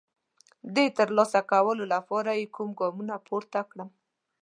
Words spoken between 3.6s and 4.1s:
کړم؟